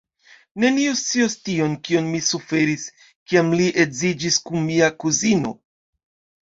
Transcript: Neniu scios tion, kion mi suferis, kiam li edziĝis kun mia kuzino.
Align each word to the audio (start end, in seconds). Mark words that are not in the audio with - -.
Neniu 0.61 0.95
scios 1.01 1.35
tion, 1.49 1.75
kion 1.89 2.09
mi 2.15 2.21
suferis, 2.29 2.89
kiam 3.13 3.55
li 3.61 3.71
edziĝis 3.85 4.43
kun 4.49 4.69
mia 4.73 4.93
kuzino. 5.05 5.59